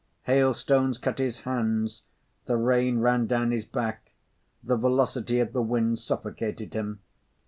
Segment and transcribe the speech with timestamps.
[0.23, 2.01] Hail stones cut his hands,
[2.45, 4.13] the rain ran down his back,
[4.63, 7.01] the velocity of the wind suffocated him.